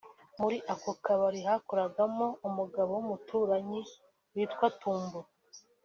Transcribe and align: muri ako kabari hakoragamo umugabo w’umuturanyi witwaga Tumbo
muri 0.41 0.57
ako 0.73 0.89
kabari 1.03 1.39
hakoragamo 1.47 2.27
umugabo 2.47 2.89
w’umuturanyi 2.97 3.81
witwaga 4.33 4.75
Tumbo 4.79 5.19